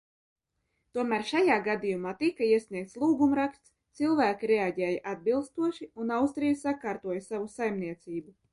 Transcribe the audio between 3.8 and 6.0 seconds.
cilvēki reaģēja atbilstoši,